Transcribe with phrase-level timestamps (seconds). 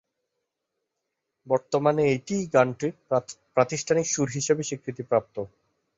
[1.47, 2.93] বর্তমানে এটিই গানটির
[3.55, 5.35] প্রাতিষ্ঠানিক সুর হিসেবে স্বীকৃতিপ্রাপ্ত।